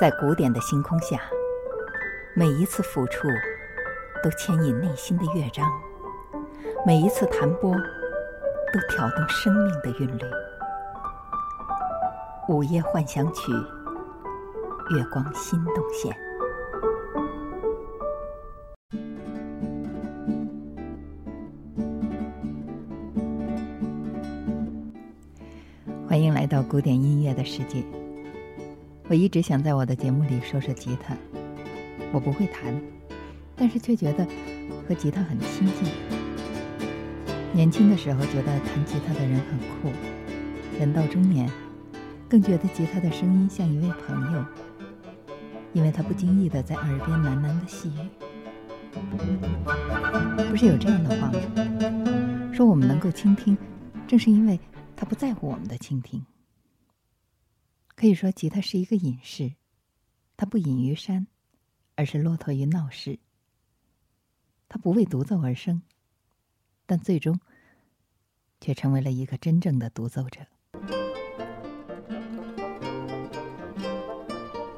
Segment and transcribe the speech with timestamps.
[0.00, 1.20] 在古典的星空下，
[2.34, 3.28] 每一次抚触
[4.22, 5.70] 都牵引内心的乐章，
[6.84, 10.22] 每一次弹拨都挑动生命的韵律。
[12.48, 13.52] 午夜幻想曲，
[14.96, 16.31] 月光心动线。
[26.72, 27.84] 古典音乐的世界。
[29.06, 31.14] 我一直想在我的节目里说说吉他，
[32.14, 32.74] 我不会弹，
[33.54, 34.26] 但是却觉得
[34.88, 35.92] 和吉他很亲近。
[37.52, 39.92] 年轻的时候觉得弹吉他的人很酷，
[40.80, 41.46] 人到中年，
[42.26, 44.42] 更觉得吉他的声音像一位朋友，
[45.74, 48.08] 因为他不经意的在耳边喃喃的细语。
[50.48, 51.34] 不是有这样的话吗？
[52.50, 53.54] 说我们能够倾听，
[54.06, 54.58] 正是因为
[54.96, 56.18] 他不在乎我们的倾听。
[58.02, 59.52] 可以说，吉他是一个隐士，
[60.36, 61.28] 它不隐于山，
[61.94, 63.20] 而是骆驼于闹市。
[64.68, 65.82] 它不为独奏而生，
[66.84, 67.38] 但最终
[68.60, 70.40] 却成为了一个真正的独奏者。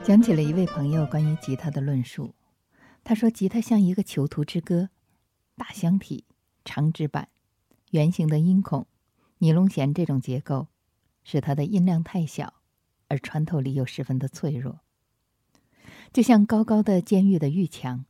[0.05, 2.35] 讲起了一位朋友关于吉他的论述，
[3.03, 4.91] 他说：“吉他像一个囚徒之歌，
[5.57, 6.27] 大箱体、
[6.63, 7.31] 长指板、
[7.93, 8.87] 圆形的音孔、
[9.39, 10.69] 尼龙弦这种结构，
[11.23, 12.53] 使它的音量太小。”
[13.09, 14.81] 而穿透力又十分的脆弱，
[16.13, 18.05] 就像高高的监狱的狱墙。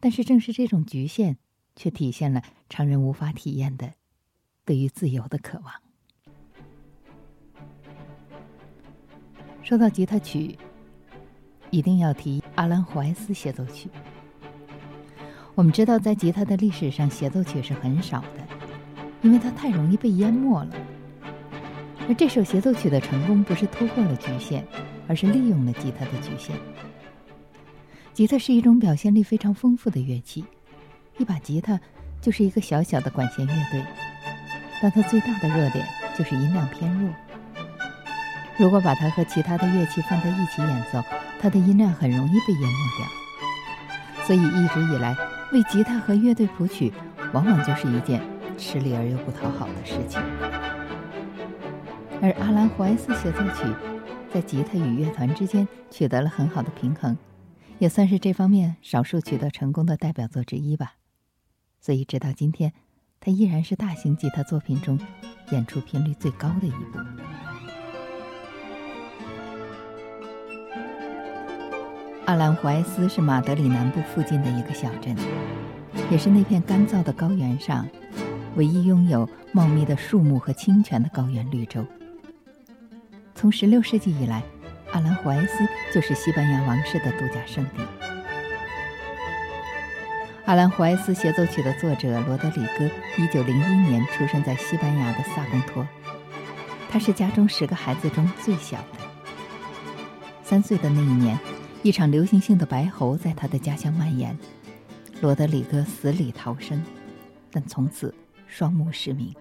[0.00, 1.36] 但是正是这种局限，
[1.74, 3.94] 却体现了常人无法体验的
[4.64, 5.74] 对于自由的渴望。
[9.62, 10.56] 说到吉他曲，
[11.70, 13.90] 一定要提阿兰·胡埃斯协奏曲。
[15.54, 18.48] 我们知道，在吉他的历史上，协奏曲是很少的，
[19.22, 20.97] 因为它太容易被淹没了。
[22.08, 24.64] 而这首协奏曲的成功，不是突破了局限，
[25.06, 26.56] 而是利用了吉他的局限。
[28.14, 30.44] 吉他是一种表现力非常丰富的乐器，
[31.18, 31.78] 一把吉他
[32.20, 33.84] 就是一个小小的管弦乐队，
[34.82, 37.10] 但它最大的弱点就是音量偏弱。
[38.56, 41.00] 如果把它和其他的乐器放在一起演奏，
[41.38, 44.24] 它的音量很容易被淹没掉。
[44.24, 45.14] 所以一直以来，
[45.52, 46.92] 为吉他和乐队谱曲，
[47.32, 48.20] 往往就是一件
[48.56, 50.20] 吃力而又不讨好的事情。
[52.20, 53.64] 而阿兰·胡埃斯协奏曲
[54.32, 57.16] 在吉他与乐团之间取得了很好的平衡，
[57.78, 60.94] 也算是这方面少数取得成功的代表作之一吧。
[61.80, 62.72] 所以直到今天，
[63.20, 64.98] 它依然是大型吉他作品中
[65.52, 66.98] 演出频率最高的一部。
[72.26, 75.16] 阿兰·胡埃斯是马德里南部附近的一个小镇，
[76.10, 77.88] 也是那片干燥的高原上
[78.56, 81.86] 唯一拥有茂密的树木和清泉的高原绿洲。
[83.38, 84.42] 从16世纪以来，
[84.90, 87.86] 阿兰·胡埃斯就是西班牙王室的度假胜地。
[90.44, 95.86] 阿兰·胡埃斯协奏曲的作者罗德里戈，1901年出生在西班牙的萨贡托，
[96.90, 98.98] 他是家中十个孩子中最小的。
[100.42, 101.38] 三岁的那一年，
[101.84, 104.36] 一场流行性的白喉在他的家乡蔓延，
[105.20, 106.82] 罗德里戈死里逃生，
[107.52, 108.12] 但从此
[108.48, 109.32] 双目失明。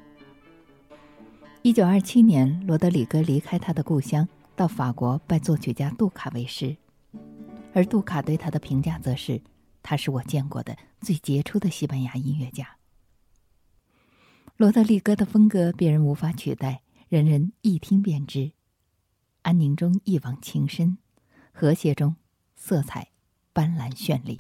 [1.68, 6.78] 一九二七年，罗德里戈离开他的故乡，到法国拜作曲家杜卡为师，
[7.74, 9.42] 而杜卡对他的评价则是
[9.84, 12.78] ：“他是我见过的最杰出的西班牙音乐家。”
[14.56, 18.54] 罗德里戈的风格别人无法取代，人人一听便知，
[19.42, 20.98] 安宁中一往情深，
[21.52, 22.16] 和谐中
[22.56, 23.10] 色彩
[23.52, 24.40] 斑斓绚丽。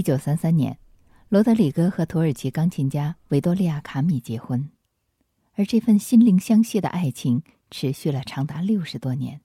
[0.00, 0.78] 一九三三年，
[1.28, 4.70] 罗德里戈和土耳其钢琴家维多利亚·卡米结婚，
[5.56, 9.42] 而这份心灵相系的爱情持续了长达六十多年，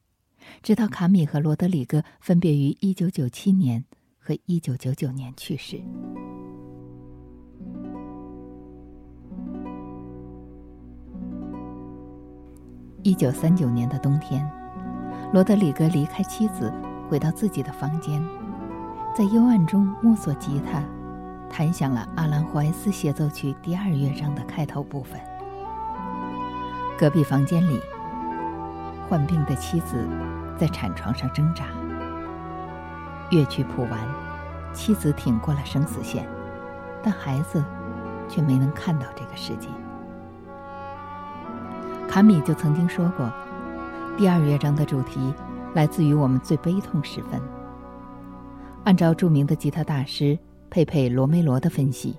[0.63, 3.83] 直到卡米和罗德里戈分别于一九九七年
[4.17, 5.75] 和一九九九年去世。
[13.03, 14.49] 一九三九年的冬天，
[15.33, 16.71] 罗德里戈离开妻子，
[17.09, 18.25] 回到自己的房间，
[19.15, 20.83] 在幽暗中摸索吉他，
[21.49, 25.17] 弹响了阿兰·霍埃斯协奏曲第二乐章的开头部分。
[26.99, 27.79] 隔壁房间里，
[29.07, 30.05] 患病的妻子
[30.57, 31.63] 在产床上挣扎。
[33.29, 33.97] 乐曲谱完，
[34.73, 36.27] 妻子挺过了生死线，
[37.01, 37.63] 但孩子
[38.27, 39.69] 却没能看到这个世界。
[42.09, 43.31] 卡米就曾经说过，
[44.17, 45.33] 第二乐章的主题
[45.73, 47.41] 来自于我们最悲痛时分。
[48.85, 50.37] 按照著名的吉他大师
[50.69, 52.15] 佩佩罗梅罗的分析，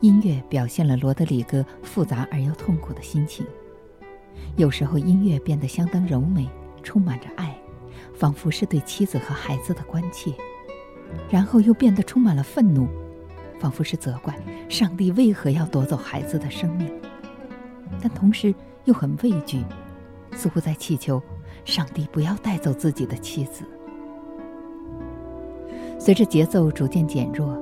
[0.00, 3.44] 音乐表现了罗德里戈复杂而又痛苦的心情。
[4.56, 6.48] 有时候，音乐变得相当柔美，
[6.82, 7.54] 充满着爱，
[8.14, 10.32] 仿佛是对妻子和孩子的关切；
[11.28, 12.88] 然后又变得充满了愤怒，
[13.60, 14.34] 仿佛是责怪
[14.70, 16.90] 上帝为何要夺走孩子的生命。
[18.00, 18.54] 但同时，
[18.86, 19.62] 又很畏惧，
[20.32, 21.22] 似乎在祈求
[21.66, 23.64] 上帝不要带走自己的妻子。
[25.98, 27.56] 随着节奏逐渐减弱，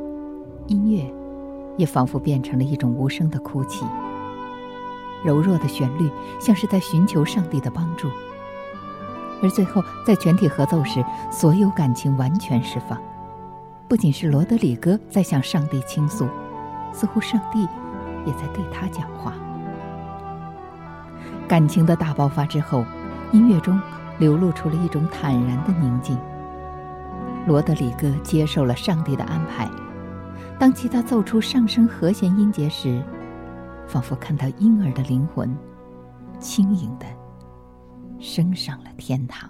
[0.66, 1.04] 音乐
[1.76, 3.84] 也仿佛变成了一种无声的哭泣。
[5.24, 8.08] 柔弱的旋律像是在寻求上帝的帮助，
[9.42, 13.00] 而最后在全体合奏时，所有感情完全释放。
[13.88, 16.28] 不仅是罗德里戈在向上帝倾诉，
[16.92, 17.60] 似乎上帝
[18.26, 19.32] 也在对他讲话。
[21.48, 22.84] 感情的大爆发之后，
[23.32, 23.80] 音乐中
[24.18, 26.18] 流露出了一种坦然的宁静。
[27.46, 29.70] 罗德里戈接受了上帝的安排。
[30.58, 33.02] 当吉他奏出上升和弦音节时，
[33.86, 35.56] 仿佛看到婴儿的灵魂，
[36.40, 37.06] 轻盈的
[38.18, 39.48] 升上了天堂。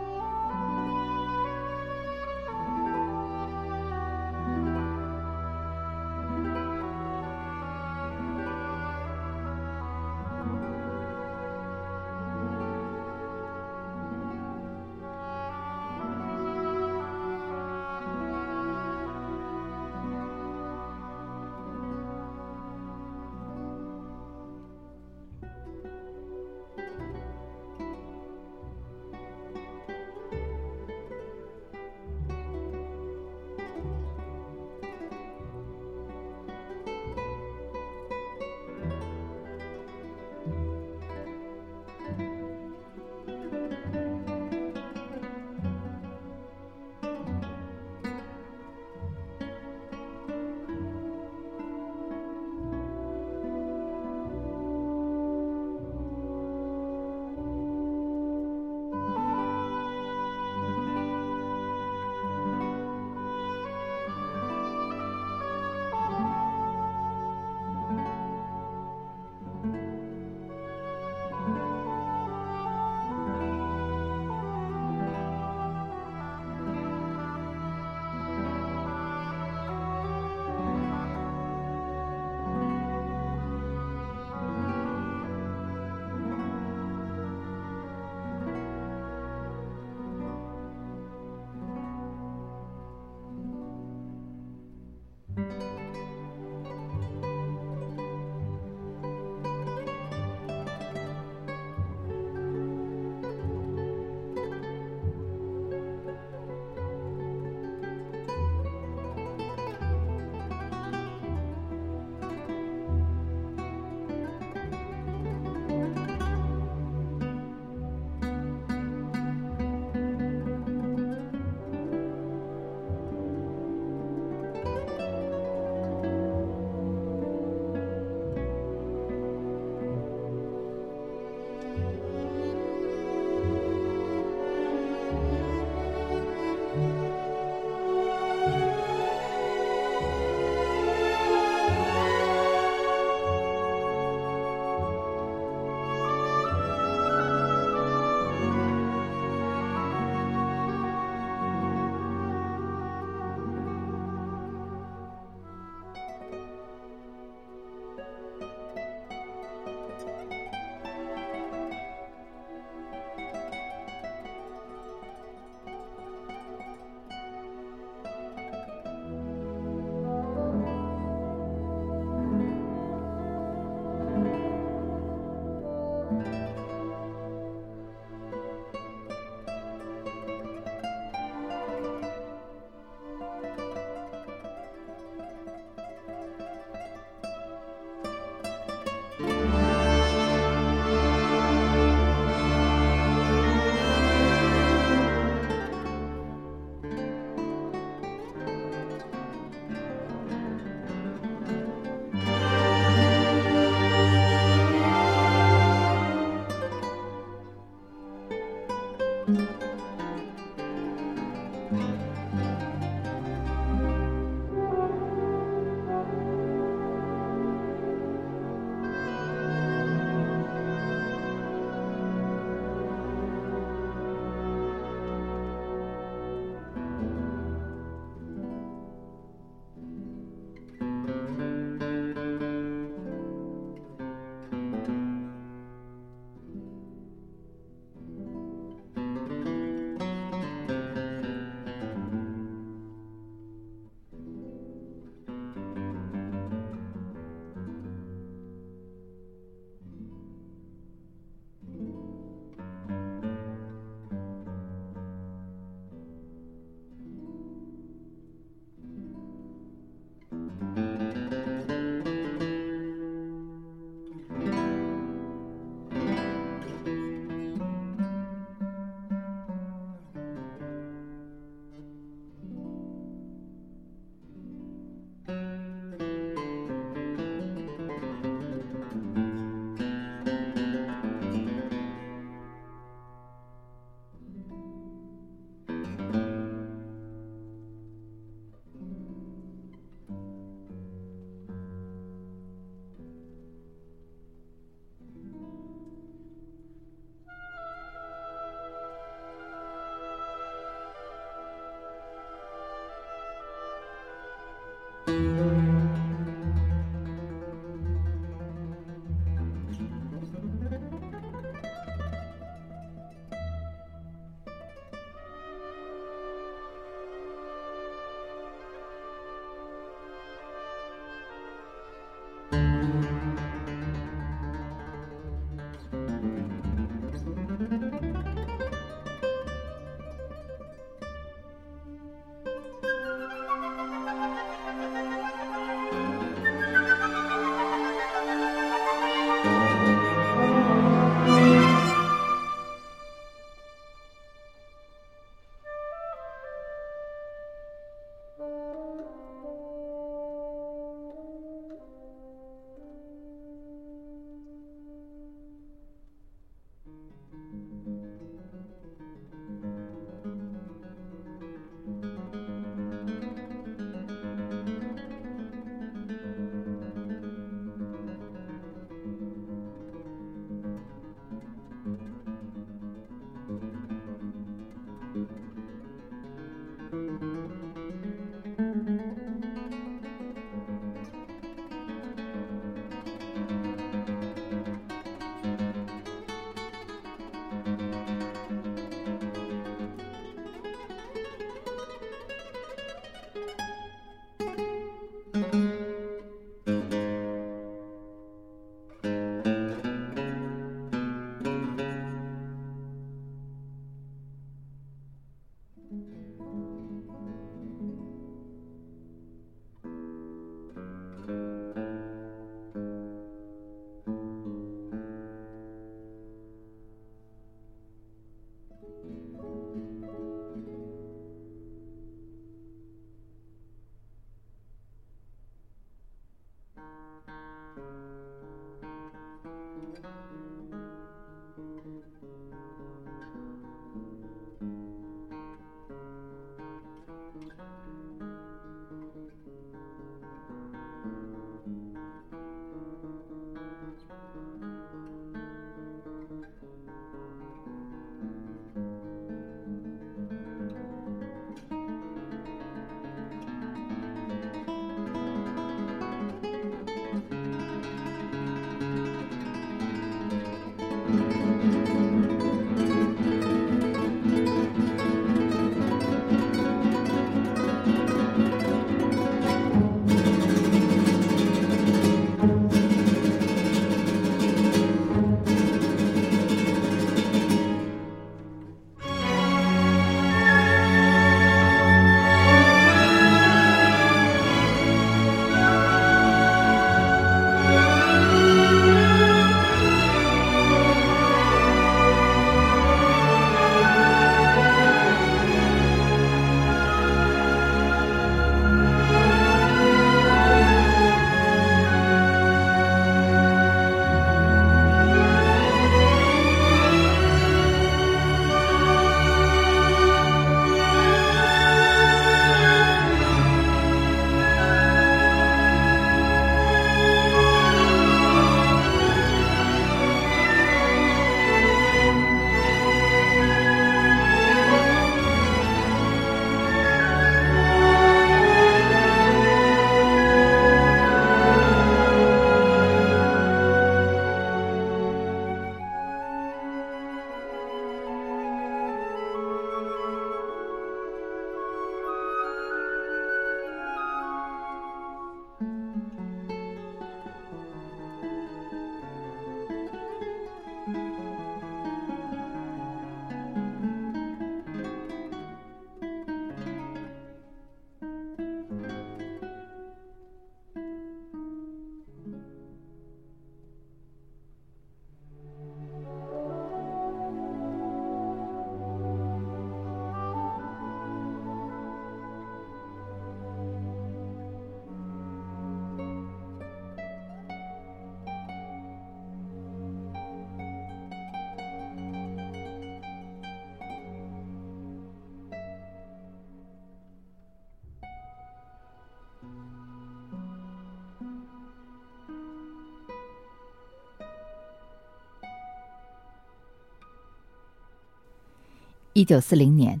[599.14, 600.00] 一九四零年，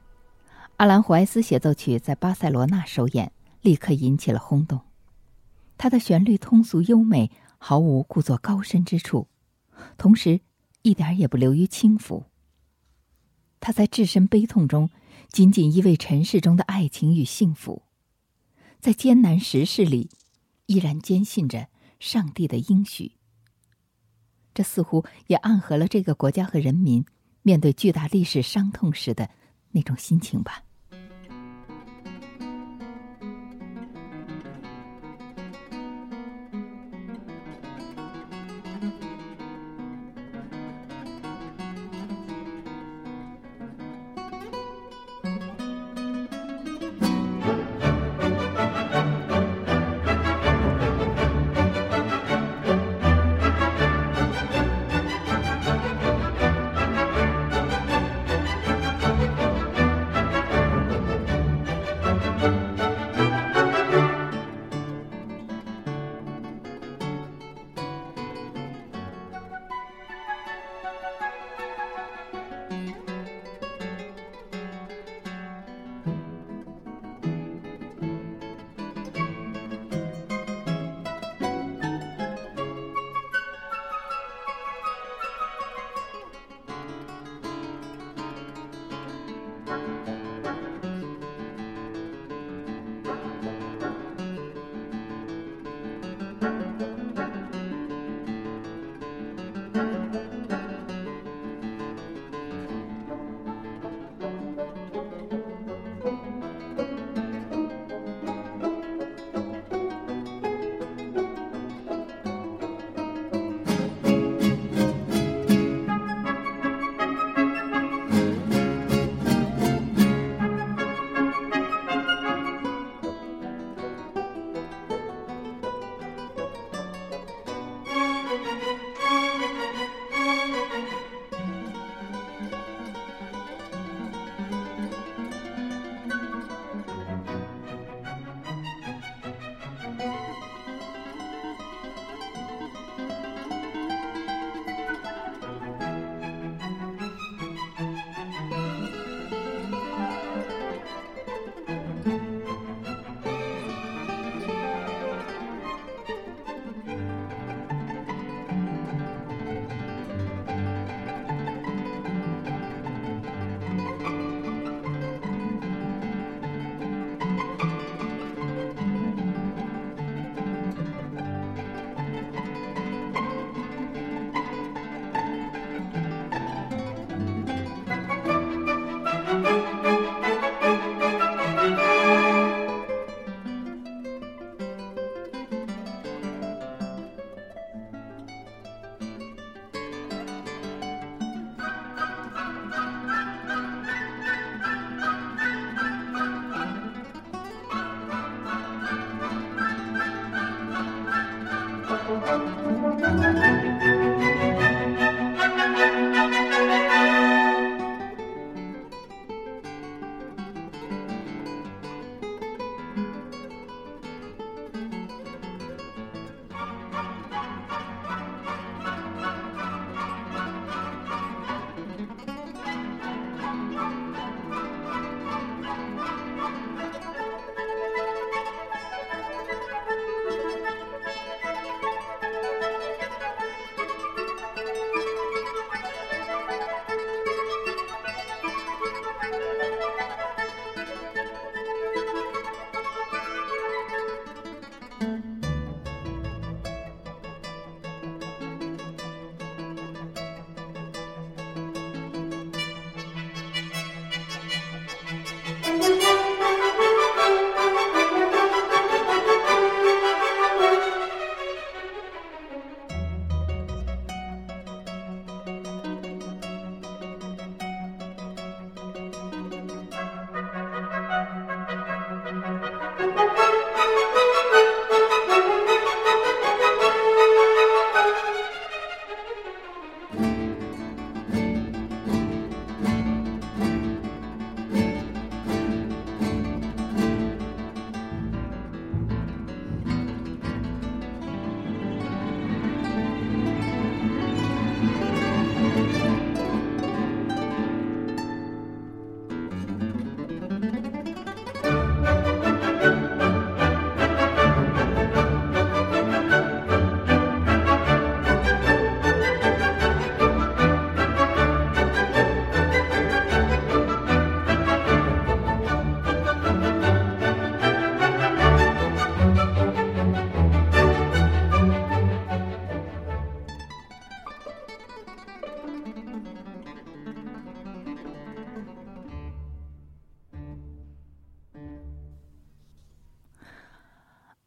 [0.78, 4.80] 阿兰·胡埃斯协奏曲在巴塞罗那首演，立刻引起了轰动。
[5.76, 9.28] 它的旋律通俗优美，毫无故作高深之处，
[9.98, 10.40] 同时
[10.80, 12.24] 一点也不流于轻浮。
[13.60, 14.88] 他在置身悲痛中，
[15.28, 17.82] 仅仅依偎尘世中的爱情与幸福，
[18.80, 20.08] 在艰难时事里，
[20.64, 21.68] 依然坚信着
[22.00, 23.12] 上帝的应许。
[24.54, 27.04] 这似乎也暗合了这个国家和人民。
[27.42, 29.28] 面对巨大历史伤痛时的
[29.70, 30.62] 那种心情吧。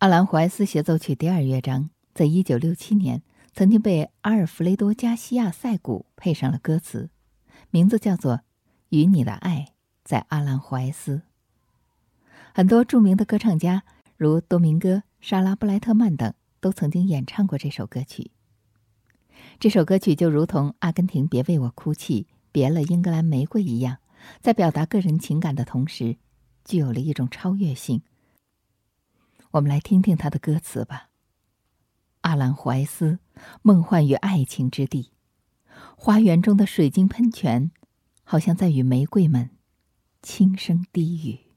[0.06, 3.24] 阿兰·怀斯协奏曲第二乐章，在一九六七年
[3.56, 7.10] 曾经被阿尔弗雷多·加西亚·塞古配上了歌词，
[7.72, 8.34] 名字叫做
[8.90, 11.18] 《与你的爱在阿兰·怀斯》。
[12.54, 13.82] 很多著名的歌唱家，
[14.16, 18.30] 如多明戈·莎拉·布莱特曼等，都曾经演唱过这首歌曲。
[19.60, 23.98] 这首歌曲就如同《阿根廷别为我哭泣》《别了英格兰玫瑰》一样，
[24.40, 26.18] 在表达个人情感的同时，
[26.64, 28.04] 具有了一种超越性。
[29.56, 31.10] 我们来听听他的歌词吧。
[32.22, 33.20] 阿兰怀斯，
[33.62, 35.14] 梦幻与爱情之地，
[35.96, 37.72] 花园中的水晶喷泉，
[38.26, 39.52] 好像在与玫瑰们
[40.22, 41.54] 轻声低语。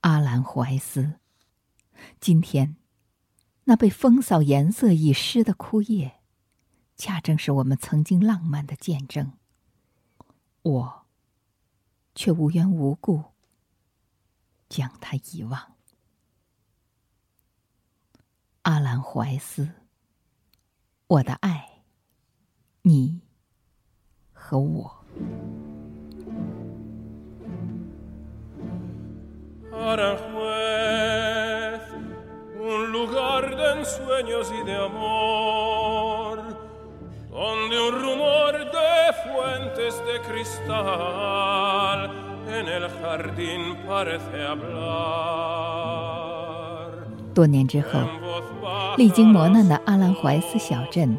[0.00, 1.18] 阿兰怀斯，
[2.20, 2.76] 今天，
[3.64, 6.20] 那被风扫颜色已失的枯叶，
[6.96, 9.34] 恰正是我们曾经浪漫的见证。
[10.62, 11.06] 我，
[12.14, 13.35] 却无缘无故。
[14.68, 15.76] 将他遗忘，
[18.62, 19.68] 阿兰怀斯，
[21.06, 21.82] 我的爱，
[22.82, 23.20] 你
[24.32, 25.04] 和我。
[47.34, 48.00] 多年之后，
[48.96, 51.18] 历经磨难的阿兰怀斯小镇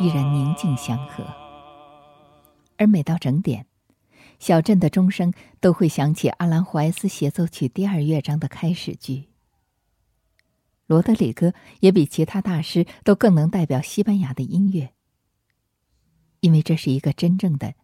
[0.00, 1.22] 依然宁静祥和。
[2.78, 3.66] 而每到整点，
[4.38, 9.24] 小镇的钟声都会响起阿兰怀斯协奏曲第二乐章的开始句。
[10.86, 14.94] 罗德里戈也比其他大师都更能代表西班牙的音乐，
[16.40, 17.74] 因为这是一个真正的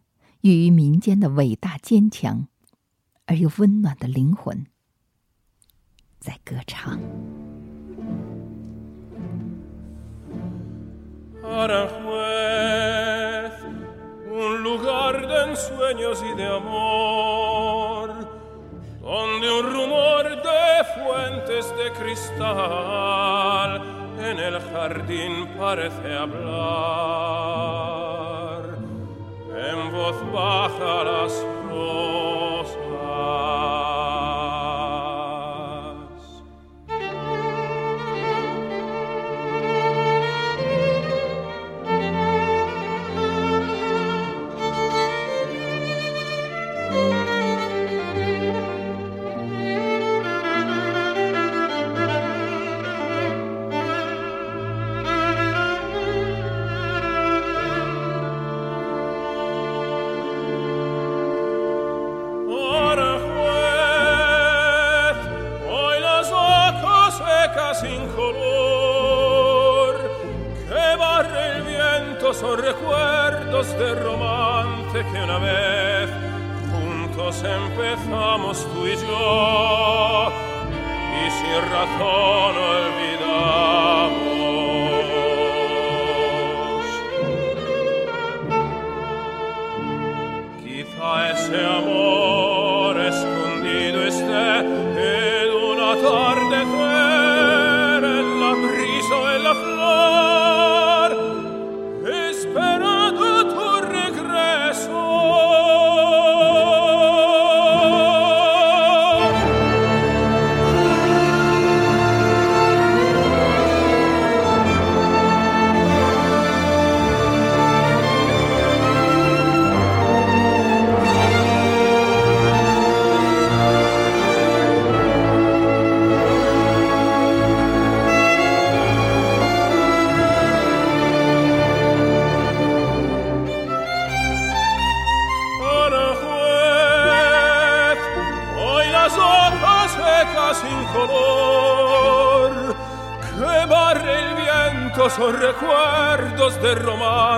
[0.41, 2.47] 寓于民间的伟大坚强。
[3.25, 4.67] 而又温暖的灵魂，
[6.19, 6.99] 在歌唱。
[14.37, 18.09] Un lugar de ensueños y de amor,
[19.01, 23.81] donde un rumor de fuentes de cristal
[24.19, 26.35] en el jardín parece hablar
[29.55, 31.33] en voz baja las.
[73.65, 76.09] Recuerdos de romance que una vez
[76.71, 80.31] juntos empezamos tú y yo
[81.25, 83.14] y sin razón olvidamos.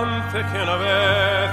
[0.08, 1.50] Romance que una vez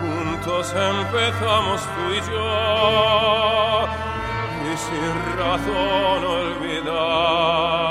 [0.00, 3.88] juntos empezamos tú y yo
[4.64, 7.87] y sin razón olvidar.